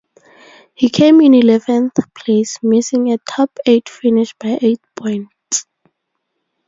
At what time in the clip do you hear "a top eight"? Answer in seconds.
3.13-3.87